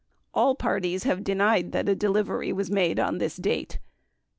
23 0.33 0.41
All 0.41 0.55
parties 0.55 1.03
have 1.03 1.23
denied 1.23 1.73
that 1.73 1.87
a 1.87 1.93
delivery 1.93 2.51
was 2.51 2.71
made 2.71 2.99
on 2.99 3.19
this 3.19 3.35
date. 3.35 3.77